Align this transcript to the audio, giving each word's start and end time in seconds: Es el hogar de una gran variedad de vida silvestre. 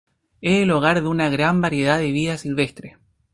Es 0.41 0.63
el 0.63 0.71
hogar 0.71 0.99
de 0.99 1.07
una 1.07 1.29
gran 1.29 1.61
variedad 1.61 1.99
de 1.99 2.11
vida 2.11 2.35
silvestre. 2.39 2.97